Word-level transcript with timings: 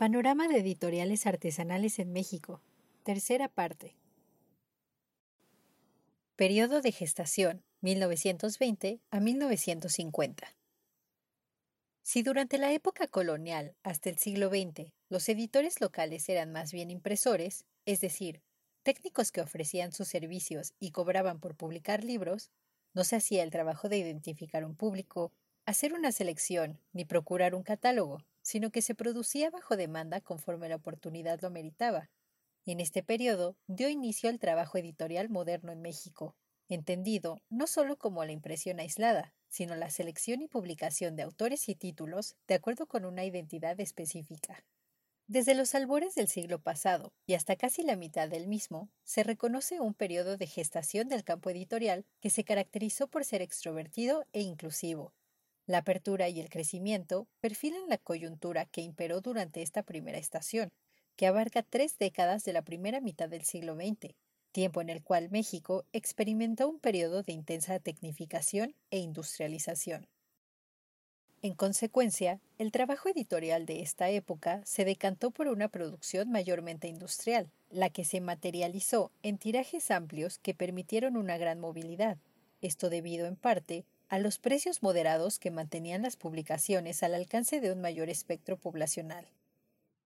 Panorama 0.00 0.48
de 0.48 0.60
editoriales 0.60 1.26
artesanales 1.26 1.98
en 1.98 2.10
México. 2.10 2.62
Tercera 3.02 3.48
parte. 3.48 3.98
Periodo 6.36 6.80
de 6.80 6.90
gestación 6.90 7.62
1920 7.82 9.02
a 9.10 9.20
1950. 9.20 10.56
Si 12.02 12.22
durante 12.22 12.56
la 12.56 12.72
época 12.72 13.08
colonial 13.08 13.74
hasta 13.82 14.08
el 14.08 14.16
siglo 14.16 14.48
XX 14.48 14.90
los 15.10 15.28
editores 15.28 15.82
locales 15.82 16.26
eran 16.30 16.50
más 16.50 16.72
bien 16.72 16.90
impresores, 16.90 17.66
es 17.84 18.00
decir, 18.00 18.40
técnicos 18.82 19.30
que 19.32 19.42
ofrecían 19.42 19.92
sus 19.92 20.08
servicios 20.08 20.72
y 20.80 20.92
cobraban 20.92 21.40
por 21.40 21.56
publicar 21.56 22.04
libros, 22.04 22.50
no 22.94 23.04
se 23.04 23.16
hacía 23.16 23.42
el 23.42 23.50
trabajo 23.50 23.90
de 23.90 23.98
identificar 23.98 24.64
un 24.64 24.76
público, 24.76 25.30
hacer 25.66 25.92
una 25.92 26.10
selección 26.10 26.80
ni 26.94 27.04
procurar 27.04 27.54
un 27.54 27.64
catálogo, 27.64 28.24
sino 28.42 28.70
que 28.70 28.82
se 28.82 28.94
producía 28.94 29.50
bajo 29.50 29.76
demanda 29.76 30.20
conforme 30.20 30.68
la 30.68 30.76
oportunidad 30.76 31.40
lo 31.40 31.50
meritaba. 31.50 32.10
En 32.66 32.80
este 32.80 33.02
periodo 33.02 33.56
dio 33.66 33.88
inicio 33.88 34.28
al 34.28 34.38
trabajo 34.38 34.78
editorial 34.78 35.28
moderno 35.28 35.72
en 35.72 35.80
México, 35.80 36.36
entendido 36.68 37.42
no 37.48 37.66
solo 37.66 37.96
como 37.96 38.24
la 38.24 38.32
impresión 38.32 38.80
aislada, 38.80 39.34
sino 39.48 39.74
la 39.74 39.90
selección 39.90 40.42
y 40.42 40.48
publicación 40.48 41.16
de 41.16 41.22
autores 41.22 41.68
y 41.68 41.74
títulos 41.74 42.36
de 42.46 42.54
acuerdo 42.54 42.86
con 42.86 43.04
una 43.04 43.24
identidad 43.24 43.78
específica. 43.80 44.64
Desde 45.26 45.54
los 45.54 45.74
albores 45.76 46.14
del 46.16 46.26
siglo 46.26 46.60
pasado 46.60 47.12
y 47.24 47.34
hasta 47.34 47.54
casi 47.56 47.82
la 47.82 47.96
mitad 47.96 48.28
del 48.28 48.48
mismo, 48.48 48.90
se 49.04 49.22
reconoce 49.22 49.80
un 49.80 49.94
periodo 49.94 50.36
de 50.36 50.46
gestación 50.46 51.08
del 51.08 51.22
campo 51.24 51.50
editorial 51.50 52.04
que 52.20 52.30
se 52.30 52.44
caracterizó 52.44 53.06
por 53.06 53.24
ser 53.24 53.40
extrovertido 53.40 54.24
e 54.32 54.40
inclusivo. 54.42 55.12
La 55.70 55.78
apertura 55.78 56.28
y 56.28 56.40
el 56.40 56.48
crecimiento 56.48 57.28
perfilan 57.40 57.88
la 57.88 57.96
coyuntura 57.96 58.66
que 58.66 58.80
imperó 58.80 59.20
durante 59.20 59.62
esta 59.62 59.84
primera 59.84 60.18
estación, 60.18 60.72
que 61.14 61.28
abarca 61.28 61.62
tres 61.62 61.96
décadas 61.96 62.42
de 62.42 62.52
la 62.52 62.62
primera 62.62 63.00
mitad 63.00 63.28
del 63.28 63.44
siglo 63.44 63.76
XX, 63.76 64.16
tiempo 64.50 64.80
en 64.80 64.90
el 64.90 65.04
cual 65.04 65.30
México 65.30 65.84
experimentó 65.92 66.68
un 66.68 66.80
periodo 66.80 67.22
de 67.22 67.34
intensa 67.34 67.78
tecnificación 67.78 68.74
e 68.90 68.98
industrialización. 68.98 70.08
En 71.40 71.54
consecuencia, 71.54 72.40
el 72.58 72.72
trabajo 72.72 73.08
editorial 73.08 73.64
de 73.64 73.82
esta 73.82 74.10
época 74.10 74.62
se 74.64 74.84
decantó 74.84 75.30
por 75.30 75.46
una 75.46 75.68
producción 75.68 76.32
mayormente 76.32 76.88
industrial, 76.88 77.48
la 77.70 77.90
que 77.90 78.04
se 78.04 78.20
materializó 78.20 79.12
en 79.22 79.38
tirajes 79.38 79.92
amplios 79.92 80.38
que 80.38 80.52
permitieron 80.52 81.16
una 81.16 81.38
gran 81.38 81.60
movilidad, 81.60 82.18
esto 82.60 82.90
debido 82.90 83.28
en 83.28 83.36
parte 83.36 83.84
a 84.10 84.18
los 84.18 84.38
precios 84.38 84.82
moderados 84.82 85.38
que 85.38 85.50
mantenían 85.50 86.02
las 86.02 86.16
publicaciones 86.16 87.02
al 87.02 87.14
alcance 87.14 87.60
de 87.60 87.72
un 87.72 87.80
mayor 87.80 88.10
espectro 88.10 88.58
poblacional. 88.58 89.26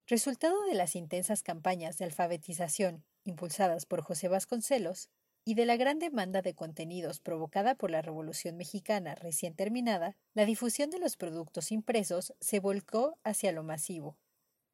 Resultado 0.06 0.62
de 0.66 0.74
las 0.74 0.94
intensas 0.94 1.42
campañas 1.42 1.98
de 1.98 2.04
alfabetización 2.04 3.02
impulsadas 3.24 3.86
por 3.86 4.02
José 4.02 4.28
Vasconcelos, 4.28 5.08
y 5.46 5.54
de 5.54 5.66
la 5.66 5.76
gran 5.76 5.98
demanda 5.98 6.40
de 6.40 6.54
contenidos 6.54 7.20
provocada 7.20 7.74
por 7.74 7.90
la 7.90 8.00
Revolución 8.00 8.56
Mexicana 8.56 9.14
recién 9.14 9.54
terminada, 9.54 10.16
la 10.32 10.46
difusión 10.46 10.88
de 10.90 10.98
los 10.98 11.16
productos 11.16 11.70
impresos 11.70 12.34
se 12.40 12.60
volcó 12.60 13.18
hacia 13.24 13.52
lo 13.52 13.62
masivo. 13.62 14.16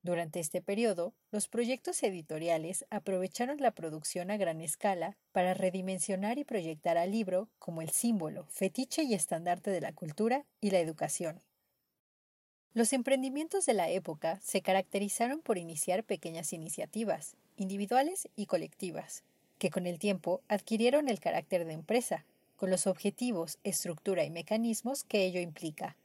Durante 0.03 0.41
este 0.41 0.63
periodo, 0.63 1.13
los 1.31 1.49
proyectos 1.49 2.03
editoriales 2.03 2.87
aprovecharon 2.89 3.59
la 3.59 3.73
producción 3.73 4.31
a 4.31 4.39
gran 4.39 4.63
escala 4.63 5.19
para 5.33 5.53
redimensionar 5.53 6.39
y 6.39 6.45
proyectar 6.45 6.97
al 6.97 7.11
libro 7.11 7.49
como 7.59 7.83
el 7.83 7.91
símbolo, 7.91 8.47
fetiche 8.47 9.03
y 9.03 9.13
estandarte 9.13 9.71
de 9.71 9.83
la 9.83 9.93
cultura 9.93 10.47
y 10.61 10.71
la 10.71 10.79
educación. 10.79 11.43
Los 12.73 12.93
emprendimientos 12.93 13.67
de 13.67 13.75
la 13.75 13.91
época 13.91 14.39
se 14.43 14.63
caracterizaron 14.63 15.43
por 15.43 15.59
iniciar 15.59 16.05
pequeñas 16.05 16.53
iniciativas, 16.53 17.37
individuales 17.57 18.29
y 18.37 18.47
colectivas, 18.47 19.23
que 19.59 19.71
con 19.71 19.87
el 19.87 19.99
tiempo 19.99 20.41
adquirieron 20.49 21.09
el 21.09 21.21
carácter 21.21 21.67
de 21.67 21.75
empresa, 21.75 22.25
con 22.57 22.71
los 22.71 22.87
objetivos, 22.87 23.59
estructura 23.65 24.25
y 24.25 24.31
mecanismos 24.31 25.05
que 25.05 25.25
ello 25.25 25.41
implica. 25.41 25.97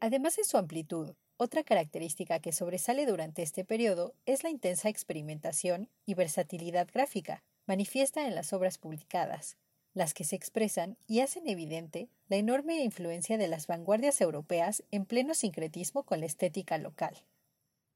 Además 0.00 0.36
de 0.36 0.44
su 0.44 0.58
amplitud, 0.58 1.14
otra 1.38 1.62
característica 1.62 2.40
que 2.40 2.52
sobresale 2.52 3.06
durante 3.06 3.42
este 3.42 3.64
periodo 3.64 4.12
es 4.26 4.42
la 4.42 4.50
intensa 4.50 4.88
experimentación 4.88 5.88
y 6.04 6.14
versatilidad 6.14 6.88
gráfica, 6.92 7.44
manifiesta 7.64 8.26
en 8.26 8.34
las 8.34 8.52
obras 8.52 8.76
publicadas, 8.76 9.56
las 9.94 10.14
que 10.14 10.24
se 10.24 10.34
expresan 10.34 10.98
y 11.06 11.20
hacen 11.20 11.48
evidente 11.48 12.08
la 12.28 12.36
enorme 12.36 12.82
influencia 12.82 13.38
de 13.38 13.46
las 13.46 13.68
vanguardias 13.68 14.20
europeas 14.20 14.82
en 14.90 15.06
pleno 15.06 15.32
sincretismo 15.32 16.02
con 16.02 16.20
la 16.20 16.26
estética 16.26 16.76
local. 16.76 17.16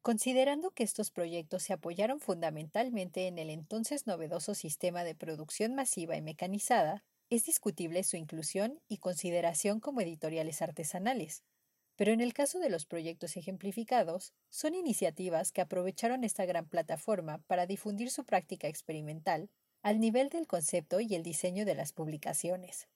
Considerando 0.02 0.70
que 0.70 0.84
estos 0.84 1.10
proyectos 1.10 1.64
se 1.64 1.72
apoyaron 1.72 2.20
fundamentalmente 2.20 3.26
en 3.26 3.38
el 3.38 3.50
entonces 3.50 4.06
novedoso 4.06 4.54
sistema 4.54 5.02
de 5.02 5.16
producción 5.16 5.74
masiva 5.74 6.16
y 6.16 6.22
mecanizada, 6.22 7.02
es 7.28 7.44
discutible 7.44 8.04
su 8.04 8.16
inclusión 8.16 8.80
y 8.88 8.98
consideración 8.98 9.80
como 9.80 10.00
editoriales 10.00 10.62
artesanales. 10.62 11.42
Pero 11.96 12.12
en 12.12 12.20
el 12.20 12.32
caso 12.32 12.58
de 12.58 12.70
los 12.70 12.86
proyectos 12.86 13.36
ejemplificados, 13.36 14.32
son 14.48 14.74
iniciativas 14.74 15.52
que 15.52 15.60
aprovecharon 15.60 16.24
esta 16.24 16.46
gran 16.46 16.66
plataforma 16.66 17.38
para 17.46 17.66
difundir 17.66 18.10
su 18.10 18.24
práctica 18.24 18.68
experimental 18.68 19.50
al 19.82 20.00
nivel 20.00 20.28
del 20.28 20.46
concepto 20.46 21.00
y 21.00 21.14
el 21.14 21.22
diseño 21.22 21.64
de 21.64 21.74
las 21.74 21.92
publicaciones. 21.92 22.88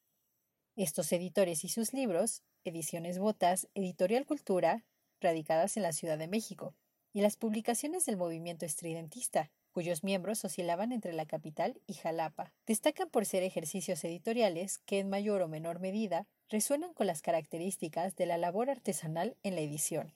Estos 0.77 1.13
editores 1.13 1.65
y 1.65 1.69
sus 1.69 1.93
libros, 1.93 2.43
Ediciones 2.65 3.19
Botas, 3.19 3.69
Editorial 3.75 4.27
Cultura, 4.27 4.85
radicadas 5.21 5.77
en 5.77 5.83
la 5.83 5.93
Ciudad 5.93 6.19
de 6.19 6.29
México, 6.29 6.75
y 7.13 7.23
las 7.23 7.37
publicaciones 7.37 8.05
del 8.05 8.19
movimiento 8.19 8.67
estridentista, 8.67 9.51
cuyos 9.73 10.05
miembros 10.05 10.45
oscilaban 10.45 10.93
entre 10.93 11.13
la 11.13 11.27
capital 11.27 11.81
y 11.87 11.95
Jalapa. 11.95 12.53
Destacan 12.67 13.09
por 13.09 13.25
ser 13.25 13.43
ejercicios 13.43 14.05
editoriales 14.05 14.79
que 14.79 14.99
en 14.99 15.09
mayor 15.09 15.43
o 15.43 15.49
menor 15.49 15.81
medida 15.81 16.27
resuenan 16.49 16.93
con 16.95 17.07
las 17.07 17.23
características 17.23 18.17
de 18.17 18.27
la 18.27 18.39
labor 18.39 18.71
artesanal 18.71 19.37
en 19.43 19.55
la 19.55 19.63
edición. 19.63 20.13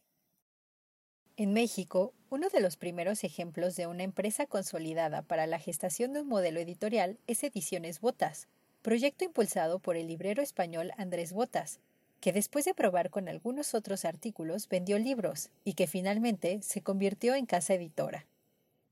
En 1.37 1.53
México, 1.53 2.13
uno 2.29 2.49
de 2.51 2.61
los 2.61 2.77
primeros 2.77 3.25
ejemplos 3.25 3.75
de 3.75 3.87
una 3.87 4.03
empresa 4.03 4.47
consolidada 4.47 5.23
para 5.23 5.47
la 5.47 5.59
gestación 5.59 6.13
de 6.13 6.21
un 6.21 6.29
modelo 6.29 6.61
editorial 6.61 7.19
es 7.27 7.43
Ediciones 7.43 8.01
Botas, 8.01 8.47
proyecto 8.83 9.25
impulsado 9.25 9.79
por 9.79 9.97
el 9.97 10.07
librero 10.07 10.43
español 10.43 10.93
Andrés 10.97 11.33
Botas, 11.33 11.81
que 12.21 12.33
después 12.33 12.67
de 12.67 12.75
probar 12.75 13.11
con 13.11 13.29
algunos 13.29 13.75
otros 13.75 14.05
artículos 14.05 14.69
vendió 14.69 14.99
libros 14.99 15.49
y 15.65 15.73
que 15.73 15.87
finalmente 15.87 16.61
se 16.63 16.83
convirtió 16.83 17.35
en 17.35 17.47
casa 17.47 17.75
editora. 17.75 18.27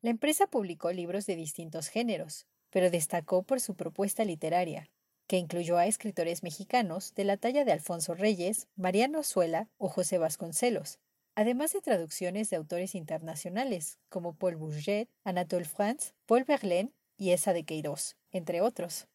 La 0.00 0.11
empresa 0.11 0.46
publicó 0.46 0.90
libros 0.93 1.26
de 1.26 1.37
distintos 1.37 1.88
géneros, 1.88 2.46
pero 2.70 2.90
destacó 2.90 3.43
por 3.43 3.61
su 3.61 3.75
propuesta 3.75 4.25
literaria, 4.25 4.88
que 5.29 5.37
incluyó 5.37 5.77
a 5.77 5.87
escritores 5.87 6.43
mexicanos 6.43 7.15
de 7.15 7.25
la 7.25 7.37
talla 7.37 7.65
de 7.65 7.73
Alfonso 7.73 8.15
Reyes, 8.15 8.67
Mariano 8.77 9.23
Suela 9.23 9.69
o 9.77 9.89
José 9.89 10.17
Vasconcelos, 10.19 10.99
además 11.35 11.73
de 11.75 11.83
traducciones 11.83 12.49
de 12.51 12.57
autores 12.57 12.95
internacionales 12.95 13.99
como 14.09 14.33
Paul 14.33 14.57
Bourget, 14.57 15.09
Anatole 15.25 15.67
France, 15.67 16.15
Paul 16.27 16.45
Verlaine 16.45 16.93
y 17.19 17.31
Esa 17.31 17.53
de 17.53 17.65
Queiroz, 17.65 18.17
entre 18.33 18.63
otros. 18.63 19.07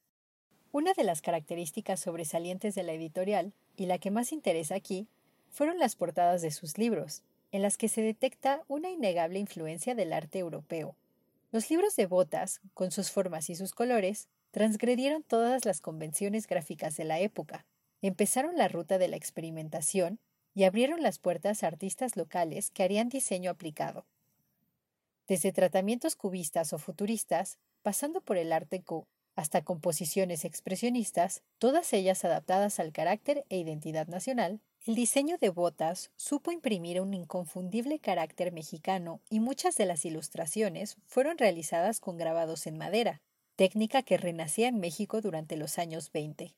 Una 0.71 0.94
de 0.94 1.04
las 1.04 1.21
características 1.21 2.00
sobresalientes 2.00 2.75
de 2.75 2.83
la 2.83 2.94
editorial, 2.94 3.54
y 3.75 3.88
la 3.88 3.98
que 3.98 4.12
más 4.12 4.31
interesa 4.31 4.75
aquí, 4.75 5.07
fueron 5.50 5.80
las 5.80 5.95
portadas 5.95 6.44
de 6.44 6.51
sus 6.51 6.77
libros, 6.77 7.24
en 7.51 7.63
las 7.63 7.75
que 7.75 7.89
se 7.89 8.01
detecta 8.01 8.63
una 8.68 8.92
innegable 8.92 9.39
influencia 9.39 9.95
del 9.95 10.13
arte 10.13 10.39
europeo. 10.39 10.95
Los 11.51 11.69
libros 11.71 11.95
de 11.95 12.06
Botas, 12.06 12.62
con 12.74 12.92
sus 12.92 13.12
formas 13.12 13.50
y 13.50 13.56
sus 13.56 13.74
colores, 13.74 14.27
transgredieron 14.53 15.23
todas 15.23 15.65
las 15.65 15.81
convenciones 15.81 16.45
gráficas 16.45 16.95
de 16.95 17.05
la 17.05 17.19
época, 17.19 17.65
empezaron 18.03 18.55
la 18.55 18.67
ruta 18.67 19.00
de 19.00 19.07
la 19.07 19.15
experimentación 19.15 20.19
y 20.53 20.65
abrieron 20.65 21.01
las 21.01 21.17
puertas 21.17 21.63
a 21.63 21.67
artistas 21.67 22.15
locales 22.15 22.69
que 22.69 22.83
harían 22.83 23.09
diseño 23.09 23.50
aplicado. 23.50 24.05
Desde 25.27 25.51
tratamientos 25.53 26.15
cubistas 26.15 26.71
o 26.71 26.77
futuristas, 26.77 27.57
pasando 27.81 28.21
por 28.21 28.38
el 28.38 28.53
arte 28.53 28.83
co 28.83 29.07
hasta 29.35 29.63
composiciones 29.63 30.45
expresionistas, 30.45 31.41
todas 31.57 31.91
ellas 31.91 32.23
adaptadas 32.23 32.79
al 32.79 32.91
carácter 32.91 33.45
e 33.49 33.57
identidad 33.57 34.06
nacional, 34.06 34.61
el 34.85 34.94
diseño 34.94 35.39
de 35.39 35.49
botas 35.49 36.11
supo 36.15 36.51
imprimir 36.51 37.01
un 37.01 37.15
inconfundible 37.15 37.97
carácter 37.97 38.51
mexicano 38.51 39.19
y 39.31 39.39
muchas 39.39 39.77
de 39.77 39.88
las 39.88 40.06
ilustraciones 40.06 40.97
fueron 41.07 41.39
realizadas 41.39 41.99
con 41.99 42.17
grabados 42.17 42.67
en 42.67 42.77
madera, 42.77 43.23
técnica 43.55 44.01
que 44.01 44.17
renacía 44.17 44.67
en 44.67 44.79
México 44.79 45.21
durante 45.21 45.57
los 45.57 45.77
años 45.77 46.11
20. 46.11 46.55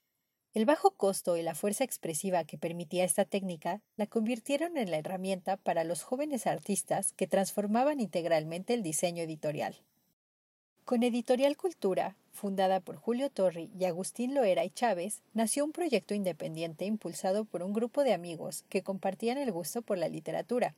El 0.53 0.65
bajo 0.65 0.91
costo 0.91 1.35
y 1.35 1.41
la 1.41 1.53
fuerza 1.53 1.83
expresiva 1.83 2.45
que 2.45 2.57
permitía 2.57 3.03
esta 3.03 3.25
técnica 3.25 3.81
la 3.97 4.07
convirtieron 4.07 4.77
en 4.77 4.89
la 4.89 4.97
herramienta 4.97 5.57
para 5.57 5.83
los 5.83 6.03
jóvenes 6.03 6.47
artistas 6.47 7.11
que 7.11 7.27
transformaban 7.27 7.99
integralmente 7.99 8.73
el 8.73 8.81
diseño 8.81 9.23
editorial. 9.23 9.75
Con 10.85 11.03
Editorial 11.03 11.57
Cultura, 11.57 12.15
fundada 12.31 12.79
por 12.79 12.95
Julio 12.95 13.29
Torri 13.29 13.69
y 13.77 13.83
Agustín 13.83 14.33
Loera 14.33 14.63
y 14.63 14.69
Chávez, 14.69 15.23
nació 15.33 15.65
un 15.65 15.73
proyecto 15.73 16.13
independiente 16.13 16.85
impulsado 16.85 17.43
por 17.43 17.61
un 17.61 17.73
grupo 17.73 18.05
de 18.05 18.13
amigos 18.13 18.63
que 18.69 18.83
compartían 18.83 19.37
el 19.37 19.51
gusto 19.51 19.81
por 19.81 19.97
la 19.97 20.07
literatura. 20.07 20.75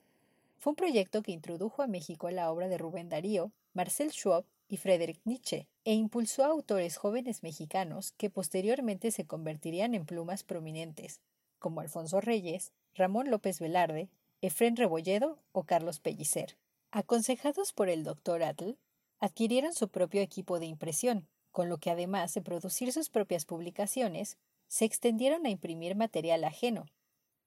Fue 0.58 0.72
un 0.72 0.76
proyecto 0.78 1.22
que 1.22 1.34
introdujo 1.34 1.84
a 1.84 1.88
México 1.88 2.32
la 2.32 2.50
obra 2.52 2.68
de 2.68 2.80
Rubén 2.80 3.10
Darío, 3.10 3.52
Marcel 3.74 4.12
Schwab 4.12 4.46
y 4.70 4.78
Friedrich 4.78 5.20
Nietzsche, 5.24 5.68
e 5.88 5.94
impulsó 5.94 6.44
a 6.44 6.48
autores 6.48 6.98
jóvenes 6.98 7.44
mexicanos 7.44 8.12
que 8.12 8.30
posteriormente 8.30 9.10
se 9.10 9.26
convertirían 9.26 9.94
en 9.94 10.06
plumas 10.06 10.44
prominentes, 10.44 11.22
como 11.60 11.80
Alfonso 11.80 12.20
Reyes, 12.20 12.74
Ramón 12.94 13.32
López 13.32 13.62
Velarde, 13.62 14.10
Efrén 14.42 14.76
Rebolledo 14.76 15.40
o 15.54 15.64
Carlos 15.64 16.02
Pellicer. 16.02 16.58
Aconsejados 16.92 17.72
por 17.72 17.88
el 17.88 18.04
doctor 18.04 18.44
Atl, 18.44 18.72
adquirieron 19.20 19.74
su 19.74 19.88
propio 19.88 20.20
equipo 20.20 20.60
de 20.60 20.66
impresión, 20.66 21.26
con 21.54 21.70
lo 21.70 21.78
que 21.78 21.90
además 21.90 22.34
de 22.34 22.42
producir 22.42 22.92
sus 22.92 23.10
propias 23.10 23.46
publicaciones, 23.46 24.36
se 24.68 24.84
extendieron 24.84 25.46
a 25.46 25.50
imprimir 25.52 25.96
material 25.96 26.44
ajeno, 26.44 26.88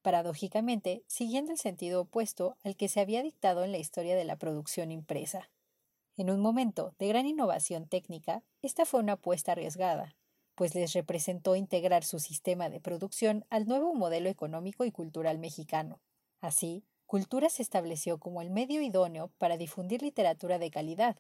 paradójicamente 0.01 1.05
siguiendo 1.09 1.53
el 1.53 1.59
sentido 1.59 2.01
opuesto 2.01 2.57
al 2.65 2.75
que 2.75 2.89
se 2.89 3.01
había 3.01 3.23
dictado 3.23 3.65
en 3.65 3.73
la 3.73 3.77
historia 3.79 4.17
de 4.17 4.25
la 4.25 4.37
producción 4.37 4.93
impresa. 4.93 5.51
En 6.17 6.31
un 6.31 6.41
momento 6.41 6.95
de 6.99 7.09
gran 7.09 7.27
innovación 7.27 7.87
técnica, 7.87 8.43
esta 8.63 8.85
fue 8.85 9.01
una 9.01 9.15
apuesta 9.15 9.53
arriesgada, 9.53 10.15
pues 10.55 10.75
les 10.75 10.93
representó 10.93 11.57
integrar 11.57 12.05
su 12.05 12.19
sistema 12.19 12.69
de 12.69 12.81
producción 12.81 13.45
al 13.49 13.67
nuevo 13.67 13.95
modelo 13.95 14.29
económico 14.29 14.85
y 14.85 14.91
cultural 14.91 15.39
mexicano. 15.39 16.01
Así, 16.41 16.85
Cultura 17.11 17.49
se 17.49 17.63
estableció 17.63 18.19
como 18.19 18.41
el 18.41 18.51
medio 18.51 18.81
idóneo 18.83 19.33
para 19.37 19.57
difundir 19.57 20.01
literatura 20.01 20.61
de 20.61 20.71
calidad, 20.71 21.17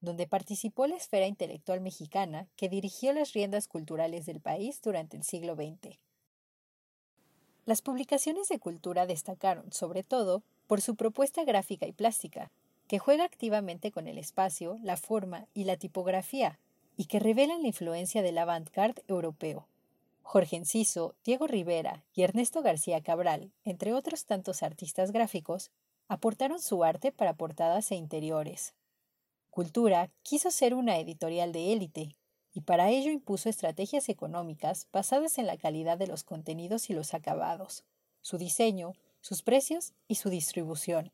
donde 0.00 0.28
participó 0.28 0.86
la 0.86 0.94
esfera 0.94 1.26
intelectual 1.26 1.80
mexicana 1.80 2.46
que 2.54 2.68
dirigió 2.68 3.12
las 3.12 3.32
riendas 3.32 3.66
culturales 3.66 4.24
del 4.24 4.40
país 4.40 4.80
durante 4.82 5.16
el 5.16 5.24
siglo 5.24 5.56
XX. 5.56 5.98
Las 7.64 7.82
publicaciones 7.82 8.46
de 8.46 8.60
cultura 8.60 9.04
destacaron, 9.04 9.72
sobre 9.72 10.04
todo, 10.04 10.44
por 10.68 10.80
su 10.80 10.94
propuesta 10.94 11.42
gráfica 11.42 11.88
y 11.88 11.92
plástica, 11.92 12.52
que 12.88 12.98
juega 12.98 13.24
activamente 13.24 13.90
con 13.90 14.06
el 14.06 14.18
espacio, 14.18 14.78
la 14.82 14.96
forma 14.96 15.46
y 15.54 15.64
la 15.64 15.76
tipografía, 15.76 16.58
y 16.96 17.06
que 17.06 17.18
revelan 17.18 17.62
la 17.62 17.68
influencia 17.68 18.22
del 18.22 18.38
avant-garde 18.38 19.02
europeo. 19.08 19.68
Jorge 20.22 20.56
Enciso, 20.56 21.14
Diego 21.24 21.46
Rivera 21.46 22.02
y 22.12 22.22
Ernesto 22.22 22.62
García 22.62 23.00
Cabral, 23.00 23.52
entre 23.64 23.92
otros 23.92 24.24
tantos 24.24 24.62
artistas 24.62 25.12
gráficos, 25.12 25.70
aportaron 26.08 26.60
su 26.60 26.84
arte 26.84 27.12
para 27.12 27.34
portadas 27.34 27.90
e 27.92 27.96
interiores. 27.96 28.74
Cultura 29.50 30.10
quiso 30.22 30.50
ser 30.50 30.74
una 30.74 30.98
editorial 30.98 31.52
de 31.52 31.72
élite, 31.72 32.16
y 32.52 32.62
para 32.62 32.90
ello 32.90 33.10
impuso 33.10 33.48
estrategias 33.48 34.08
económicas 34.08 34.88
basadas 34.92 35.38
en 35.38 35.46
la 35.46 35.58
calidad 35.58 35.98
de 35.98 36.06
los 36.06 36.24
contenidos 36.24 36.90
y 36.90 36.94
los 36.94 37.14
acabados, 37.14 37.84
su 38.20 38.38
diseño, 38.38 38.94
sus 39.20 39.42
precios 39.42 39.92
y 40.08 40.16
su 40.16 40.30
distribución. 40.30 41.12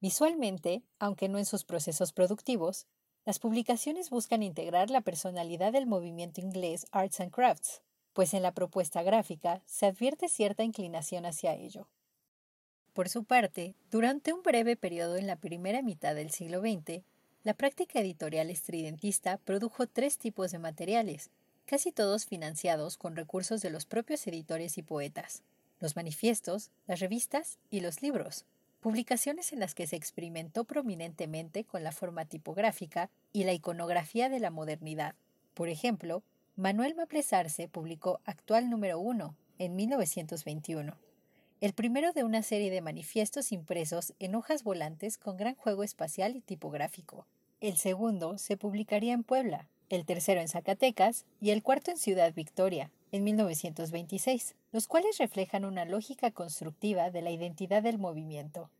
Visualmente, 0.00 0.82
aunque 0.98 1.28
no 1.28 1.38
en 1.38 1.44
sus 1.44 1.64
procesos 1.64 2.12
productivos, 2.12 2.86
las 3.26 3.38
publicaciones 3.38 4.08
buscan 4.08 4.42
integrar 4.42 4.88
la 4.88 5.02
personalidad 5.02 5.72
del 5.72 5.86
movimiento 5.86 6.40
inglés 6.40 6.86
Arts 6.90 7.20
and 7.20 7.30
Crafts, 7.30 7.82
pues 8.14 8.32
en 8.32 8.42
la 8.42 8.52
propuesta 8.52 9.02
gráfica 9.02 9.62
se 9.66 9.86
advierte 9.86 10.28
cierta 10.28 10.64
inclinación 10.64 11.26
hacia 11.26 11.54
ello. 11.54 11.86
Por 12.94 13.10
su 13.10 13.24
parte, 13.24 13.74
durante 13.90 14.32
un 14.32 14.42
breve 14.42 14.74
periodo 14.74 15.16
en 15.16 15.26
la 15.26 15.36
primera 15.36 15.82
mitad 15.82 16.14
del 16.14 16.30
siglo 16.30 16.60
XX, 16.60 17.02
la 17.44 17.54
práctica 17.54 18.00
editorial 18.00 18.50
estridentista 18.50 19.36
produjo 19.36 19.86
tres 19.86 20.16
tipos 20.16 20.50
de 20.50 20.58
materiales, 20.58 21.30
casi 21.66 21.92
todos 21.92 22.24
financiados 22.24 22.96
con 22.96 23.16
recursos 23.16 23.60
de 23.60 23.70
los 23.70 23.84
propios 23.84 24.26
editores 24.26 24.78
y 24.78 24.82
poetas, 24.82 25.42
los 25.78 25.94
manifiestos, 25.94 26.70
las 26.86 27.00
revistas 27.00 27.58
y 27.70 27.80
los 27.80 28.02
libros 28.02 28.46
publicaciones 28.80 29.52
en 29.52 29.60
las 29.60 29.74
que 29.74 29.86
se 29.86 29.96
experimentó 29.96 30.64
prominentemente 30.64 31.64
con 31.64 31.84
la 31.84 31.92
forma 31.92 32.24
tipográfica 32.24 33.10
y 33.32 33.44
la 33.44 33.52
iconografía 33.52 34.28
de 34.28 34.40
la 34.40 34.50
modernidad. 34.50 35.14
Por 35.54 35.68
ejemplo, 35.68 36.22
Manuel 36.56 36.94
Maplesarse 36.94 37.68
publicó 37.68 38.20
Actual 38.24 38.70
número 38.70 38.98
1 38.98 39.34
en 39.58 39.76
1921, 39.76 40.96
el 41.60 41.72
primero 41.74 42.12
de 42.12 42.24
una 42.24 42.42
serie 42.42 42.70
de 42.70 42.80
manifiestos 42.80 43.52
impresos 43.52 44.14
en 44.18 44.34
hojas 44.34 44.64
volantes 44.64 45.18
con 45.18 45.36
gran 45.36 45.54
juego 45.54 45.84
espacial 45.84 46.34
y 46.36 46.40
tipográfico. 46.40 47.26
El 47.60 47.76
segundo 47.76 48.38
se 48.38 48.56
publicaría 48.56 49.12
en 49.12 49.22
Puebla, 49.22 49.68
el 49.90 50.06
tercero 50.06 50.40
en 50.40 50.48
Zacatecas 50.48 51.26
y 51.40 51.50
el 51.50 51.62
cuarto 51.62 51.90
en 51.90 51.98
Ciudad 51.98 52.32
Victoria, 52.32 52.90
en 53.12 53.24
1926, 53.24 54.54
los 54.72 54.86
cuales 54.86 55.18
reflejan 55.18 55.64
una 55.64 55.84
lógica 55.84 56.30
constructiva 56.30 57.10
de 57.10 57.22
la 57.22 57.30
identidad 57.30 57.82
del 57.82 57.98
movimiento. 57.98 58.70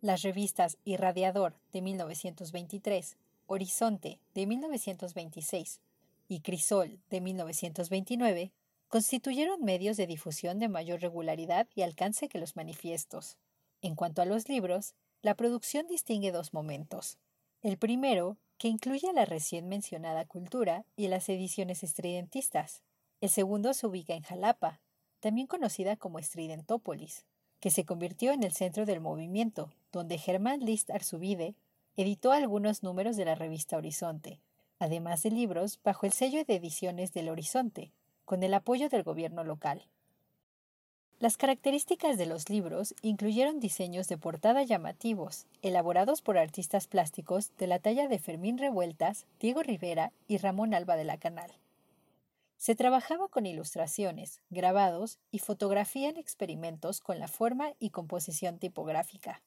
Las 0.00 0.22
revistas 0.22 0.78
Irradiador 0.84 1.54
de 1.72 1.82
1923, 1.82 3.16
Horizonte 3.46 4.18
de 4.34 4.46
1926 4.46 5.80
y 6.28 6.40
Crisol 6.40 7.00
de 7.10 7.20
1929 7.20 8.52
constituyeron 8.88 9.62
medios 9.62 9.96
de 9.96 10.06
difusión 10.06 10.58
de 10.58 10.68
mayor 10.68 11.00
regularidad 11.00 11.66
y 11.74 11.82
alcance 11.82 12.28
que 12.28 12.38
los 12.38 12.56
manifiestos. 12.56 13.36
En 13.82 13.94
cuanto 13.94 14.22
a 14.22 14.24
los 14.24 14.48
libros, 14.48 14.94
la 15.22 15.34
producción 15.34 15.86
distingue 15.86 16.32
dos 16.32 16.54
momentos. 16.54 17.18
El 17.62 17.76
primero, 17.76 18.36
que 18.56 18.68
incluye 18.68 19.12
la 19.12 19.24
recién 19.24 19.68
mencionada 19.68 20.24
cultura 20.24 20.84
y 20.96 21.08
las 21.08 21.28
ediciones 21.28 21.82
estridentistas, 21.82 22.82
el 23.20 23.28
segundo 23.28 23.74
se 23.74 23.86
ubica 23.86 24.14
en 24.14 24.22
Jalapa, 24.22 24.80
también 25.20 25.46
conocida 25.46 25.96
como 25.96 26.18
Estridentópolis, 26.18 27.24
que 27.60 27.70
se 27.70 27.84
convirtió 27.84 28.32
en 28.32 28.42
el 28.42 28.52
centro 28.52 28.86
del 28.86 29.00
movimiento, 29.00 29.70
donde 29.92 30.18
Germán 30.18 30.60
List 30.60 30.90
Arzubide 30.90 31.54
editó 31.96 32.32
algunos 32.32 32.82
números 32.82 33.16
de 33.16 33.26
la 33.26 33.34
revista 33.34 33.76
Horizonte, 33.76 34.40
además 34.78 35.22
de 35.22 35.30
libros 35.30 35.78
bajo 35.84 36.06
el 36.06 36.12
sello 36.12 36.44
de 36.44 36.56
ediciones 36.56 37.12
del 37.12 37.28
Horizonte, 37.28 37.92
con 38.24 38.42
el 38.42 38.54
apoyo 38.54 38.88
del 38.88 39.02
gobierno 39.02 39.44
local. 39.44 39.84
Las 41.18 41.36
características 41.36 42.16
de 42.16 42.24
los 42.24 42.48
libros 42.48 42.94
incluyeron 43.02 43.60
diseños 43.60 44.08
de 44.08 44.16
portada 44.16 44.62
llamativos, 44.62 45.44
elaborados 45.60 46.22
por 46.22 46.38
artistas 46.38 46.86
plásticos 46.86 47.54
de 47.58 47.66
la 47.66 47.78
talla 47.78 48.08
de 48.08 48.18
Fermín 48.18 48.56
Revueltas, 48.56 49.26
Diego 49.38 49.62
Rivera 49.62 50.12
y 50.28 50.38
Ramón 50.38 50.72
Alba 50.72 50.96
de 50.96 51.04
la 51.04 51.18
Canal. 51.18 51.50
Se 52.60 52.74
trabajaba 52.74 53.28
con 53.28 53.46
ilustraciones, 53.46 54.42
grabados 54.50 55.18
y 55.30 55.38
fotografía 55.38 56.10
en 56.10 56.18
experimentos 56.18 57.00
con 57.00 57.18
la 57.18 57.26
forma 57.26 57.72
y 57.78 57.88
composición 57.88 58.58
tipográfica. 58.58 59.42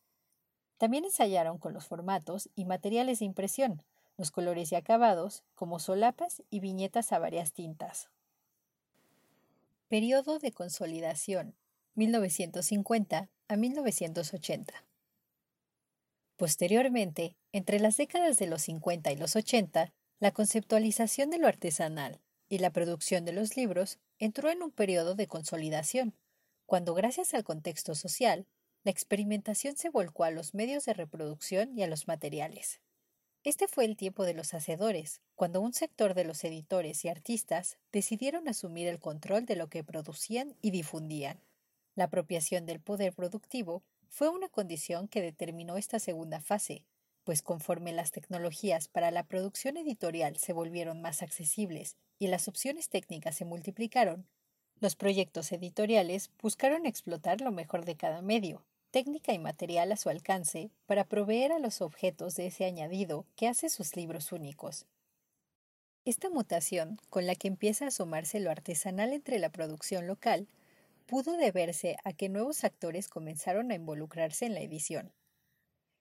También 0.79 1.05
ensayaron 1.05 1.59
con 1.59 1.73
los 1.73 1.85
formatos 1.85 2.49
y 2.55 2.65
materiales 2.65 3.19
de 3.19 3.25
impresión, 3.25 3.83
los 4.17 4.31
colores 4.31 4.71
y 4.71 4.75
acabados, 4.77 5.43
como 5.53 5.77
solapas 5.77 6.41
y 6.49 6.59
viñetas 6.59 7.11
a 7.11 7.19
varias 7.19 7.53
tintas. 7.53 8.09
Periodo 9.89 10.39
de 10.39 10.51
consolidación 10.51 11.53
1950 11.93 13.29
a 13.47 13.55
1980. 13.55 14.73
Posteriormente, 16.35 17.35
entre 17.51 17.79
las 17.79 17.95
décadas 17.95 18.37
de 18.37 18.47
los 18.47 18.63
50 18.63 19.11
y 19.11 19.17
los 19.17 19.35
80, 19.35 19.93
la 20.19 20.31
conceptualización 20.31 21.29
de 21.29 21.37
lo 21.37 21.47
artesanal 21.47 22.19
y 22.53 22.59
la 22.59 22.69
producción 22.69 23.25
de 23.25 23.31
los 23.31 23.57
libros 23.57 23.97
entró 24.19 24.51
en 24.51 24.61
un 24.61 24.69
periodo 24.69 25.15
de 25.15 25.25
consolidación, 25.25 26.13
cuando 26.67 26.93
gracias 26.93 27.33
al 27.33 27.43
contexto 27.43 27.95
social, 27.95 28.45
la 28.83 28.91
experimentación 28.91 29.75
se 29.75 29.89
volcó 29.89 30.23
a 30.23 30.29
los 30.29 30.53
medios 30.53 30.85
de 30.85 30.93
reproducción 30.93 31.75
y 31.75 31.81
a 31.81 31.87
los 31.87 32.07
materiales. 32.07 32.79
Este 33.43 33.67
fue 33.67 33.85
el 33.85 33.97
tiempo 33.97 34.23
de 34.23 34.35
los 34.35 34.53
hacedores, 34.53 35.19
cuando 35.33 35.61
un 35.61 35.73
sector 35.73 36.13
de 36.13 36.25
los 36.25 36.43
editores 36.43 37.03
y 37.03 37.09
artistas 37.09 37.79
decidieron 37.91 38.47
asumir 38.47 38.87
el 38.87 38.99
control 38.99 39.47
de 39.47 39.55
lo 39.55 39.67
que 39.67 39.83
producían 39.83 40.55
y 40.61 40.69
difundían. 40.69 41.41
La 41.95 42.03
apropiación 42.03 42.67
del 42.67 42.79
poder 42.79 43.13
productivo 43.13 43.81
fue 44.09 44.29
una 44.29 44.47
condición 44.47 45.07
que 45.07 45.23
determinó 45.23 45.75
esta 45.75 45.97
segunda 45.97 46.39
fase, 46.39 46.85
pues 47.23 47.41
conforme 47.41 47.93
las 47.93 48.11
tecnologías 48.11 48.89
para 48.89 49.09
la 49.09 49.23
producción 49.23 49.75
editorial 49.75 50.37
se 50.37 50.53
volvieron 50.53 51.01
más 51.01 51.23
accesibles 51.23 51.97
y 52.23 52.27
las 52.27 52.47
opciones 52.47 52.87
técnicas 52.87 53.35
se 53.35 53.43
multiplicaron, 53.43 54.25
los 54.79 54.95
proyectos 54.95 55.51
editoriales 55.51 56.31
buscaron 56.41 56.85
explotar 56.85 57.41
lo 57.41 57.51
mejor 57.51 57.83
de 57.83 57.97
cada 57.97 58.21
medio, 58.21 58.63
técnica 58.91 59.33
y 59.33 59.39
material 59.39 59.91
a 59.91 59.97
su 59.97 60.07
alcance 60.07 60.71
para 60.85 61.03
proveer 61.03 61.51
a 61.51 61.59
los 61.59 61.81
objetos 61.81 62.35
de 62.35 62.47
ese 62.47 62.63
añadido 62.63 63.25
que 63.35 63.49
hace 63.49 63.67
sus 63.67 63.97
libros 63.97 64.31
únicos. 64.31 64.85
Esta 66.05 66.29
mutación, 66.29 66.97
con 67.09 67.27
la 67.27 67.35
que 67.35 67.49
empieza 67.49 67.83
a 67.83 67.87
asomarse 67.89 68.39
lo 68.39 68.51
artesanal 68.51 69.11
entre 69.11 69.37
la 69.37 69.49
producción 69.49 70.07
local, 70.07 70.47
pudo 71.05 71.35
deberse 71.35 71.97
a 72.05 72.13
que 72.13 72.29
nuevos 72.29 72.63
actores 72.63 73.09
comenzaron 73.09 73.69
a 73.71 73.75
involucrarse 73.75 74.45
en 74.45 74.53
la 74.53 74.61
edición. 74.61 75.11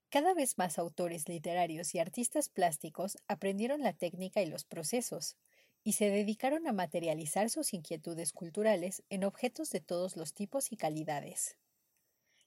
Cada 0.08 0.34
vez 0.34 0.56
más 0.56 0.78
autores 0.78 1.28
literarios 1.28 1.96
y 1.96 1.98
artistas 1.98 2.48
plásticos 2.48 3.18
aprendieron 3.26 3.82
la 3.82 3.92
técnica 3.92 4.40
y 4.40 4.46
los 4.46 4.62
procesos, 4.62 5.36
y 5.84 5.92
se 5.92 6.10
dedicaron 6.10 6.66
a 6.66 6.72
materializar 6.72 7.50
sus 7.50 7.74
inquietudes 7.74 8.32
culturales 8.32 9.02
en 9.10 9.24
objetos 9.24 9.70
de 9.70 9.80
todos 9.80 10.16
los 10.16 10.32
tipos 10.32 10.70
y 10.70 10.76
calidades. 10.76 11.56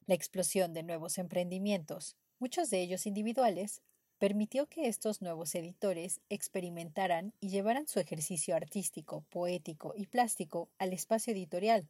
La 0.05 0.15
explosión 0.15 0.73
de 0.73 0.83
nuevos 0.83 1.17
emprendimientos, 1.17 2.15
muchos 2.39 2.69
de 2.69 2.81
ellos 2.81 3.05
individuales, 3.05 3.81
permitió 4.17 4.67
que 4.67 4.87
estos 4.87 5.21
nuevos 5.21 5.55
editores 5.55 6.21
experimentaran 6.29 7.33
y 7.39 7.49
llevaran 7.49 7.87
su 7.87 7.99
ejercicio 7.99 8.55
artístico, 8.55 9.25
poético 9.29 9.93
y 9.95 10.07
plástico 10.07 10.69
al 10.77 10.93
espacio 10.93 11.33
editorial, 11.33 11.89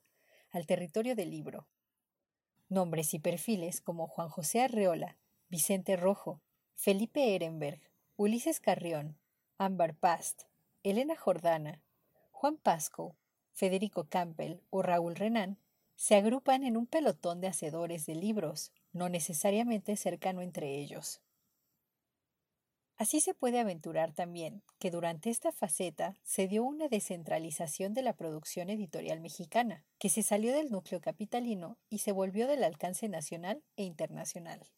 al 0.50 0.66
territorio 0.66 1.16
del 1.16 1.30
libro. 1.30 1.68
Nombres 2.70 3.14
y 3.14 3.20
perfiles 3.20 3.82
como 3.82 4.08
Juan 4.08 4.30
José 4.30 4.62
Arreola, 4.62 5.18
Vicente 5.50 5.96
Rojo, 5.96 6.42
Felipe 6.74 7.36
Ehrenberg, 7.36 7.82
Ulises 8.16 8.60
Carrión, 8.60 9.20
Ámbar 9.58 9.96
Past, 9.96 10.44
Elena 10.86 11.16
Jordana, 11.16 11.82
Juan 12.30 12.58
Pasco, 12.58 13.18
Federico 13.54 14.08
Campbell 14.08 14.62
o 14.70 14.84
Raúl 14.84 15.16
Renán 15.16 15.58
se 15.96 16.14
agrupan 16.14 16.64
en 16.64 16.78
un 16.78 16.86
pelotón 16.86 17.42
de 17.42 17.48
hacedores 17.48 18.06
de 18.06 18.14
libros, 18.14 18.72
no 18.92 19.10
necesariamente 19.10 19.98
cercano 19.98 20.44
entre 20.44 20.80
ellos. 20.80 21.24
Así 22.98 23.20
se 23.20 23.34
puede 23.34 23.60
aventurar 23.60 24.14
también 24.14 24.62
que 24.78 24.92
durante 24.92 25.32
esta 25.32 25.52
faceta 25.52 26.20
se 26.22 26.48
dio 26.48 26.64
una 26.64 26.88
descentralización 26.88 27.96
de 27.96 28.04
la 28.04 28.14
producción 28.14 28.70
editorial 28.70 29.22
mexicana, 29.22 29.88
que 29.98 30.10
se 30.10 30.22
salió 30.22 30.54
del 30.54 30.70
núcleo 30.70 31.02
capitalino 31.02 31.80
y 31.90 31.98
se 31.98 32.12
volvió 32.12 32.46
del 32.46 32.64
alcance 32.64 33.10
nacional 33.10 33.64
e 33.76 33.86
internacional. 33.86 34.70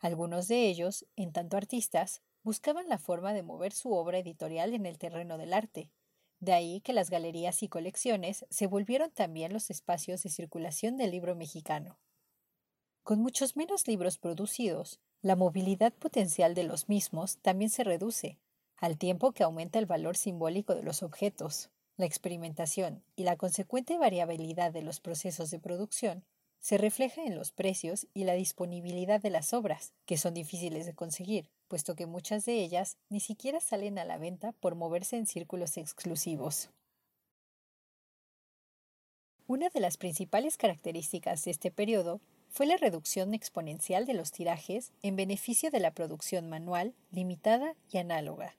Algunos 0.00 0.48
de 0.48 0.66
ellos, 0.66 1.06
en 1.16 1.32
tanto 1.32 1.56
artistas, 1.56 2.20
buscaban 2.48 2.88
la 2.88 2.96
forma 2.96 3.34
de 3.34 3.42
mover 3.42 3.74
su 3.74 3.92
obra 3.92 4.20
editorial 4.20 4.72
en 4.72 4.86
el 4.86 4.96
terreno 4.96 5.36
del 5.36 5.52
arte, 5.52 5.90
de 6.40 6.54
ahí 6.54 6.80
que 6.80 6.94
las 6.94 7.10
galerías 7.10 7.62
y 7.62 7.68
colecciones 7.68 8.46
se 8.48 8.66
volvieron 8.66 9.10
también 9.10 9.52
los 9.52 9.68
espacios 9.68 10.22
de 10.22 10.30
circulación 10.30 10.96
del 10.96 11.10
libro 11.10 11.36
mexicano. 11.36 11.98
Con 13.02 13.20
muchos 13.20 13.54
menos 13.54 13.86
libros 13.86 14.16
producidos, 14.16 14.98
la 15.20 15.36
movilidad 15.36 15.92
potencial 15.92 16.54
de 16.54 16.64
los 16.64 16.88
mismos 16.88 17.36
también 17.42 17.68
se 17.68 17.84
reduce, 17.84 18.38
al 18.78 18.96
tiempo 18.96 19.32
que 19.32 19.42
aumenta 19.42 19.78
el 19.78 19.84
valor 19.84 20.16
simbólico 20.16 20.74
de 20.74 20.84
los 20.84 21.02
objetos. 21.02 21.68
La 21.98 22.06
experimentación 22.06 23.04
y 23.14 23.24
la 23.24 23.36
consecuente 23.36 23.98
variabilidad 23.98 24.72
de 24.72 24.80
los 24.80 25.00
procesos 25.00 25.50
de 25.50 25.58
producción 25.58 26.24
se 26.60 26.78
refleja 26.78 27.24
en 27.24 27.36
los 27.36 27.52
precios 27.52 28.06
y 28.14 28.24
la 28.24 28.32
disponibilidad 28.32 29.20
de 29.20 29.28
las 29.28 29.52
obras, 29.52 29.92
que 30.06 30.16
son 30.16 30.32
difíciles 30.32 30.86
de 30.86 30.94
conseguir, 30.94 31.50
puesto 31.68 31.94
que 31.94 32.06
muchas 32.06 32.44
de 32.44 32.54
ellas 32.54 32.96
ni 33.08 33.20
siquiera 33.20 33.60
salen 33.60 33.98
a 33.98 34.04
la 34.04 34.18
venta 34.18 34.52
por 34.52 34.74
moverse 34.74 35.16
en 35.16 35.26
círculos 35.26 35.76
exclusivos. 35.76 36.70
Una 39.46 39.68
de 39.70 39.80
las 39.80 39.96
principales 39.96 40.56
características 40.56 41.44
de 41.44 41.52
este 41.52 41.70
periodo 41.70 42.20
fue 42.48 42.66
la 42.66 42.76
reducción 42.76 43.34
exponencial 43.34 44.06
de 44.06 44.14
los 44.14 44.32
tirajes 44.32 44.92
en 45.02 45.16
beneficio 45.16 45.70
de 45.70 45.80
la 45.80 45.92
producción 45.92 46.48
manual, 46.48 46.94
limitada 47.10 47.74
y 47.90 47.98
análoga. 47.98 48.56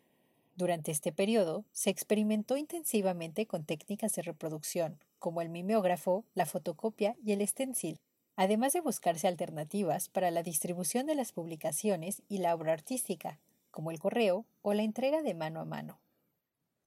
Durante 0.55 0.91
este 0.91 1.11
periodo 1.11 1.63
se 1.71 1.89
experimentó 1.89 2.57
intensivamente 2.57 3.45
con 3.45 3.65
técnicas 3.65 4.13
de 4.13 4.23
reproducción, 4.23 4.99
como 5.17 5.41
el 5.41 5.49
mimeógrafo, 5.49 6.25
la 6.33 6.45
fotocopia 6.45 7.15
y 7.23 7.33
el 7.33 7.47
stencil, 7.47 7.99
además 8.39 8.71
de 8.71 8.79
buscarse 8.79 9.27
alternativas 9.27 10.07
para 10.07 10.31
la 10.31 10.43
distribución 10.43 11.05
de 11.07 11.13
las 11.13 11.33
publicaciones 11.33 12.21
y 12.29 12.37
la 12.37 12.55
obra 12.55 12.71
artística, 12.71 13.37
como 13.69 13.91
el 13.91 13.99
correo 13.99 14.45
o 14.61 14.73
la 14.73 14.83
entrega 14.83 15.21
de 15.21 15.33
mano 15.33 15.59
a 15.59 15.65
mano. 15.65 15.99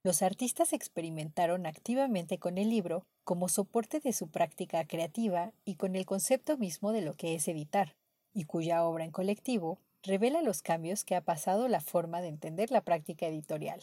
Los 0.02 0.22
artistas 0.22 0.72
experimentaron 0.72 1.66
activamente 1.66 2.38
con 2.38 2.56
el 2.56 2.70
libro 2.70 3.04
como 3.22 3.50
soporte 3.50 4.00
de 4.00 4.14
su 4.14 4.28
práctica 4.28 4.82
creativa 4.86 5.52
y 5.66 5.74
con 5.74 5.94
el 5.94 6.06
concepto 6.06 6.56
mismo 6.56 6.90
de 6.90 7.02
lo 7.02 7.12
que 7.12 7.34
es 7.34 7.46
editar, 7.48 7.96
y 8.32 8.44
cuya 8.44 8.82
obra 8.86 9.04
en 9.04 9.10
colectivo 9.10 9.78
revela 10.02 10.40
los 10.40 10.62
cambios 10.62 11.04
que 11.04 11.16
ha 11.16 11.20
pasado 11.20 11.68
la 11.68 11.82
forma 11.82 12.22
de 12.22 12.28
entender 12.28 12.70
la 12.70 12.80
práctica 12.80 13.26
editorial. 13.26 13.82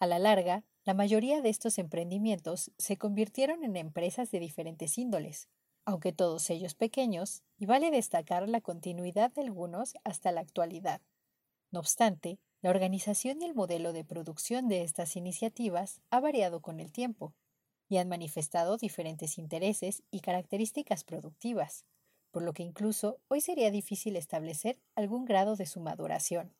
A 0.00 0.06
la 0.06 0.18
larga, 0.18 0.64
la 0.86 0.94
mayoría 0.94 1.42
de 1.42 1.50
estos 1.50 1.76
emprendimientos 1.76 2.70
se 2.78 2.96
convirtieron 2.96 3.62
en 3.62 3.76
empresas 3.76 4.30
de 4.30 4.40
diferentes 4.40 4.96
índoles, 4.96 5.48
aunque 5.88 6.12
todos 6.12 6.50
ellos 6.50 6.74
pequeños, 6.74 7.42
y 7.56 7.64
vale 7.64 7.90
destacar 7.90 8.46
la 8.46 8.60
continuidad 8.60 9.32
de 9.32 9.40
algunos 9.40 9.94
hasta 10.04 10.32
la 10.32 10.42
actualidad. 10.42 11.00
No 11.70 11.80
obstante, 11.80 12.38
la 12.60 12.68
organización 12.68 13.40
y 13.40 13.46
el 13.46 13.54
modelo 13.54 13.94
de 13.94 14.04
producción 14.04 14.68
de 14.68 14.82
estas 14.82 15.16
iniciativas 15.16 16.02
ha 16.10 16.20
variado 16.20 16.60
con 16.60 16.78
el 16.78 16.92
tiempo 16.92 17.32
y 17.88 17.96
han 17.96 18.06
manifestado 18.06 18.76
diferentes 18.76 19.38
intereses 19.38 20.02
y 20.10 20.20
características 20.20 21.04
productivas, 21.04 21.86
por 22.32 22.42
lo 22.42 22.52
que 22.52 22.64
incluso 22.64 23.18
hoy 23.28 23.40
sería 23.40 23.70
difícil 23.70 24.16
establecer 24.16 24.78
algún 24.94 25.24
grado 25.24 25.56
de 25.56 25.64
su 25.64 25.80
maduración. 25.80 26.52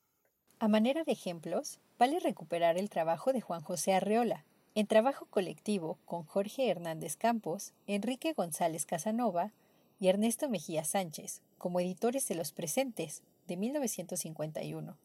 A 0.58 0.68
manera 0.68 1.04
de 1.04 1.12
ejemplos, 1.12 1.80
vale 1.98 2.18
recuperar 2.18 2.78
el 2.78 2.88
trabajo 2.88 3.34
de 3.34 3.42
Juan 3.42 3.60
José 3.60 3.92
Arreola, 3.92 4.46
en 4.78 4.86
trabajo 4.86 5.26
colectivo 5.26 5.98
con 6.04 6.22
Jorge 6.22 6.70
Hernández 6.70 7.16
Campos, 7.16 7.72
Enrique 7.88 8.32
González 8.32 8.86
Casanova 8.86 9.50
y 9.98 10.06
Ernesto 10.06 10.48
Mejía 10.48 10.84
Sánchez, 10.84 11.42
como 11.58 11.80
editores 11.80 12.28
de 12.28 12.36
Los 12.36 12.52
Presentes, 12.52 13.24
de 13.48 13.56
1951. 13.56 14.96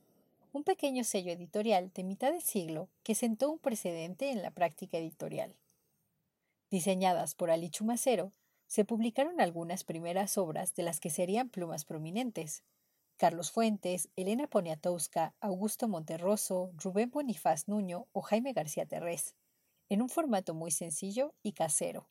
Un 0.51 0.63
pequeño 0.63 1.03
sello 1.03 1.31
editorial 1.31 1.91
de 1.95 2.03
mitad 2.03 2.31
de 2.31 2.41
siglo 2.41 2.87
que 3.01 3.15
sentó 3.15 3.49
un 3.49 3.57
precedente 3.57 4.29
en 4.29 4.43
la 4.43 4.51
práctica 4.51 4.99
editorial. 4.99 5.55
Diseñadas 6.69 7.33
por 7.33 7.49
Ali 7.49 7.71
Chumacero, 7.71 8.31
se 8.67 8.85
publicaron 8.85 9.41
algunas 9.41 9.83
primeras 9.83 10.37
obras 10.37 10.75
de 10.75 10.83
las 10.83 10.99
que 10.99 11.09
serían 11.09 11.49
plumas 11.49 11.83
prominentes. 11.83 12.61
Carlos 13.17 13.49
Fuentes, 13.49 14.09
Elena 14.17 14.45
Poniatowska, 14.45 15.33
Augusto 15.39 15.87
Monterroso, 15.87 16.69
Rubén 16.75 17.09
Bonifaz 17.09 17.67
Nuño 17.67 18.05
o 18.11 18.21
Jaime 18.21 18.53
García 18.53 18.85
Terrés 18.85 19.33
en 19.93 20.01
un 20.01 20.09
formato 20.09 20.55
muy 20.55 20.71
sencillo 20.71 21.35
y 21.43 21.51
casero. 21.51 22.09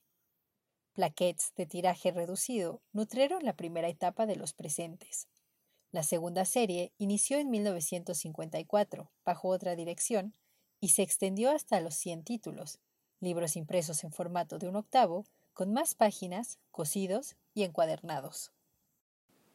Plaquettes 0.93 1.53
de 1.57 1.67
tiraje 1.67 2.13
reducido 2.13 2.81
nutrieron 2.93 3.45
la 3.45 3.55
primera 3.55 3.89
etapa 3.89 4.25
de 4.25 4.37
los 4.37 4.53
presentes. 4.53 5.27
La 5.91 6.05
segunda 6.05 6.45
serie 6.45 6.93
inició 6.99 7.39
en 7.39 7.51
1954, 7.51 9.11
bajo 9.25 9.49
otra 9.49 9.75
dirección, 9.75 10.33
y 10.79 10.91
se 10.91 11.03
extendió 11.03 11.51
hasta 11.51 11.81
los 11.81 11.97
100 11.97 12.23
títulos, 12.23 12.79
libros 13.19 13.57
impresos 13.57 14.05
en 14.05 14.13
formato 14.13 14.59
de 14.59 14.69
un 14.69 14.77
octavo, 14.77 15.25
con 15.53 15.73
más 15.73 15.97
páginas, 15.97 16.61
cosidos 16.71 17.35
y 17.53 17.65
encuadernados. 17.65 18.53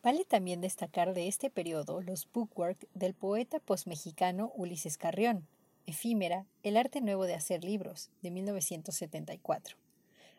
Vale 0.03 0.25
también 0.25 0.59
destacar 0.59 1.13
de 1.13 1.29
este 1.29 1.49
periodo 1.49 2.01
los 2.01 2.29
bookwork 2.29 2.89
del 2.93 3.13
poeta 3.13 3.59
postmexicano 3.59 4.51
Ulises 4.53 4.97
Carrión, 4.97 5.47
Efímera, 5.87 6.45
El 6.63 6.75
arte 6.75 6.99
nuevo 6.99 7.25
de 7.25 7.33
hacer 7.33 7.63
libros, 7.63 8.11
de 8.21 8.29
1974, 8.29 9.77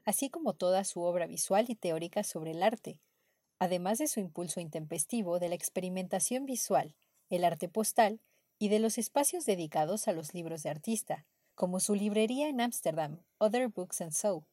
así 0.04 0.28
como 0.28 0.52
toda 0.52 0.84
su 0.84 1.00
obra 1.00 1.26
visual 1.26 1.64
y 1.68 1.74
teórica 1.74 2.22
sobre 2.22 2.50
el 2.50 2.62
arte, 2.62 2.98
además 3.58 3.96
de 3.96 4.08
su 4.08 4.20
impulso 4.20 4.60
intempestivo 4.60 5.38
de 5.38 5.48
la 5.48 5.54
experimentación 5.54 6.44
visual, 6.44 6.94
el 7.30 7.44
arte 7.44 7.66
postal 7.70 8.20
y 8.58 8.68
de 8.68 8.78
los 8.78 8.98
espacios 8.98 9.46
dedicados 9.46 10.06
a 10.06 10.12
los 10.12 10.34
libros 10.34 10.62
de 10.62 10.68
artista, 10.68 11.24
como 11.54 11.80
su 11.80 11.94
librería 11.94 12.50
en 12.50 12.60
Ámsterdam, 12.60 13.22
Other 13.38 13.68
Books 13.68 14.02
and 14.02 14.12
So, 14.12 14.44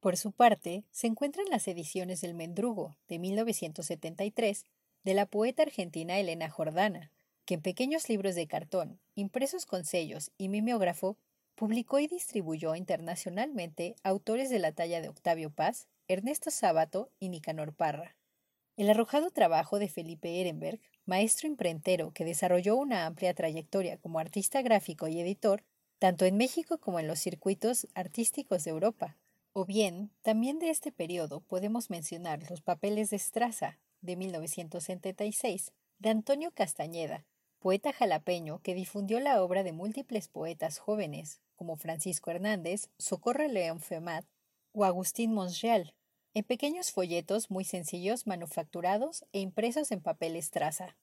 por 0.00 0.16
su 0.16 0.32
parte, 0.32 0.84
se 0.90 1.06
encuentran 1.06 1.46
las 1.50 1.68
ediciones 1.68 2.20
del 2.20 2.34
Mendrugo, 2.34 2.96
de 3.06 3.20
1973, 3.20 4.64
de 5.04 5.14
la 5.14 5.26
poeta 5.26 5.62
argentina 5.62 6.18
Elena 6.18 6.50
Jordana, 6.50 7.12
que 7.46 7.54
en 7.54 7.62
pequeños 7.62 8.08
libros 8.08 8.34
de 8.34 8.46
cartón, 8.46 9.00
impresos 9.14 9.64
con 9.64 9.84
sellos 9.84 10.32
y 10.36 10.48
mimeógrafo, 10.48 11.16
publicó 11.54 12.00
y 12.00 12.08
distribuyó 12.08 12.74
internacionalmente 12.74 13.94
autores 14.02 14.50
de 14.50 14.58
la 14.58 14.72
talla 14.72 15.00
de 15.00 15.08
Octavio 15.08 15.50
Paz, 15.50 15.86
Ernesto 16.08 16.50
Sábato 16.50 17.10
y 17.18 17.30
Nicanor 17.30 17.72
Parra. 17.72 18.16
El 18.76 18.90
arrojado 18.90 19.30
trabajo 19.30 19.78
de 19.78 19.88
Felipe 19.88 20.40
Ehrenberg, 20.40 20.80
maestro 21.06 21.46
imprentero 21.46 22.12
que 22.12 22.26
desarrolló 22.26 22.76
una 22.76 23.06
amplia 23.06 23.32
trayectoria 23.32 23.96
como 23.96 24.18
artista 24.18 24.60
gráfico 24.60 25.08
y 25.08 25.20
editor, 25.20 25.64
tanto 25.98 26.26
en 26.26 26.36
México 26.36 26.78
como 26.78 27.00
en 27.00 27.06
los 27.06 27.20
circuitos 27.20 27.86
artísticos 27.94 28.64
de 28.64 28.72
Europa, 28.72 29.16
o 29.54 29.64
bien, 29.64 30.10
también 30.20 30.58
de 30.58 30.68
este 30.68 30.92
periodo 30.92 31.40
podemos 31.40 31.88
mencionar 31.88 32.50
los 32.50 32.60
papeles 32.60 33.08
de 33.08 33.16
Estraza, 33.16 33.78
de 34.02 34.16
1976, 34.16 35.72
de 35.98 36.10
Antonio 36.10 36.50
Castañeda, 36.50 37.24
poeta 37.66 37.92
jalapeño 37.92 38.60
que 38.62 38.76
difundió 38.76 39.18
la 39.18 39.42
obra 39.42 39.64
de 39.64 39.72
múltiples 39.72 40.28
poetas 40.28 40.78
jóvenes, 40.78 41.40
como 41.56 41.74
Francisco 41.74 42.30
Hernández, 42.30 42.90
Socorro 42.96 43.48
León 43.48 43.80
Femat 43.80 44.24
o 44.72 44.84
Agustín 44.84 45.34
Monreal, 45.34 45.92
en 46.32 46.44
pequeños 46.44 46.92
folletos 46.92 47.50
muy 47.50 47.64
sencillos 47.64 48.28
manufacturados 48.28 49.24
e 49.32 49.40
impresos 49.40 49.90
en 49.90 50.00
papel 50.00 50.36
estraza. 50.36 50.96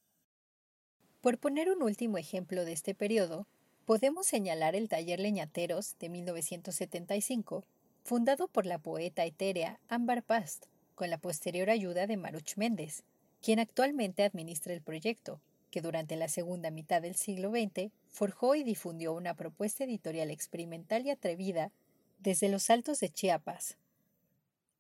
Por 1.19 1.37
poner 1.37 1.69
un 1.69 1.83
último 1.83 2.17
ejemplo 2.17 2.63
de 2.63 2.71
este 2.71 2.95
periodo, 2.95 3.45
podemos 3.83 4.25
señalar 4.25 4.73
el 4.73 4.87
taller 4.87 5.19
Leñateros 5.19 5.97
de 5.99 6.07
1975, 6.07 7.65
fundado 8.05 8.47
por 8.47 8.65
la 8.65 8.77
poeta 8.77 9.25
etérea 9.25 9.81
Ambar 9.89 10.23
Past, 10.23 10.67
con 10.95 11.09
la 11.09 11.17
posterior 11.17 11.69
ayuda 11.69 12.07
de 12.07 12.15
Maruch 12.15 12.55
Méndez, 12.55 13.03
quien 13.41 13.59
actualmente 13.59 14.23
administra 14.23 14.73
el 14.73 14.81
proyecto, 14.81 15.41
que 15.73 15.81
durante 15.81 16.15
la 16.17 16.27
segunda 16.27 16.69
mitad 16.69 17.01
del 17.01 17.15
siglo 17.15 17.49
XX 17.49 17.91
forjó 18.07 18.53
y 18.53 18.63
difundió 18.63 19.11
una 19.11 19.33
propuesta 19.33 19.85
editorial 19.85 20.29
experimental 20.29 21.03
y 21.03 21.09
atrevida 21.09 21.71
desde 22.19 22.47
los 22.47 22.69
altos 22.69 22.99
de 22.99 23.09
Chiapas. 23.09 23.79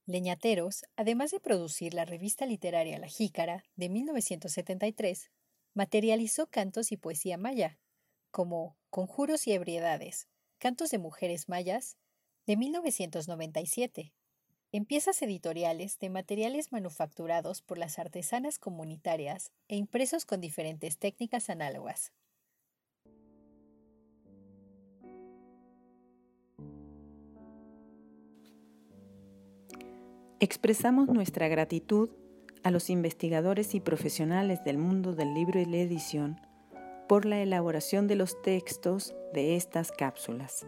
Leñateros, 0.05 0.85
además 0.95 1.31
de 1.31 1.39
producir 1.39 1.95
la 1.95 2.05
revista 2.05 2.45
literaria 2.45 2.99
La 2.99 3.07
Jícara 3.07 3.63
de 3.75 3.89
1973, 3.89 5.31
materializó 5.73 6.45
cantos 6.45 6.91
y 6.91 6.97
poesía 6.97 7.39
maya, 7.39 7.79
como 8.29 8.77
Conjuros 8.91 9.47
y 9.47 9.53
Ebriedades, 9.53 10.27
Cantos 10.59 10.91
de 10.91 10.99
Mujeres 10.99 11.49
Mayas 11.49 11.97
de 12.45 12.55
1997, 12.55 14.13
en 14.73 14.85
piezas 14.85 15.21
editoriales 15.21 15.99
de 15.99 16.09
materiales 16.09 16.71
manufacturados 16.71 17.61
por 17.61 17.77
las 17.77 17.99
artesanas 17.99 18.57
comunitarias 18.57 19.51
e 19.67 19.75
impresos 19.75 20.25
con 20.25 20.41
diferentes 20.41 20.97
técnicas 20.97 21.51
análogas. 21.51 22.11
Expresamos 30.39 31.07
nuestra 31.07 31.47
gratitud 31.47 32.09
a 32.63 32.71
los 32.71 32.89
investigadores 32.89 33.75
y 33.75 33.79
profesionales 33.79 34.63
del 34.63 34.79
mundo 34.79 35.13
del 35.13 35.35
libro 35.35 35.59
y 35.59 35.65
la 35.65 35.77
edición 35.77 36.41
por 37.07 37.25
la 37.25 37.39
elaboración 37.41 38.07
de 38.07 38.15
los 38.15 38.41
textos 38.41 39.13
de 39.35 39.55
estas 39.55 39.91
cápsulas. 39.91 40.65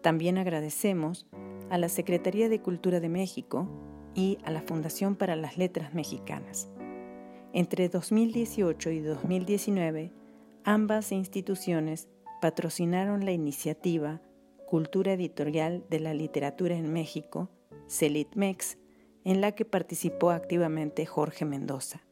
También 0.00 0.38
agradecemos 0.38 1.26
a 1.70 1.78
la 1.78 1.88
Secretaría 1.88 2.48
de 2.48 2.60
Cultura 2.60 3.00
de 3.00 3.08
México 3.08 3.68
y 4.14 4.38
a 4.44 4.50
la 4.50 4.60
Fundación 4.62 5.16
para 5.16 5.36
las 5.36 5.56
Letras 5.56 5.94
Mexicanas. 5.94 6.68
Entre 7.52 7.88
2018 7.88 8.90
y 8.90 9.00
2019, 9.00 10.12
ambas 10.64 11.12
instituciones 11.12 12.08
patrocinaron 12.40 13.24
la 13.24 13.32
iniciativa 13.32 14.20
Cultura 14.66 15.14
Editorial 15.14 15.84
de 15.90 16.00
la 16.00 16.14
Literatura 16.14 16.76
en 16.76 16.92
México, 16.92 17.50
CELITMEX, 17.88 18.78
en 19.24 19.40
la 19.40 19.52
que 19.52 19.64
participó 19.64 20.30
activamente 20.30 21.06
Jorge 21.06 21.44
Mendoza. 21.44 22.02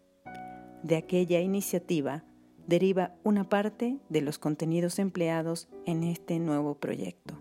De 0.83 0.97
aquella 0.97 1.41
iniciativa 1.41 2.25
deriva 2.67 3.15
una 3.25 3.49
parte 3.49 3.99
de 4.09 4.21
los 4.21 4.39
contenidos 4.39 4.99
empleados 4.99 5.69
en 5.87 6.03
este 6.05 6.39
nuevo 6.39 6.75
proyecto. 6.75 7.41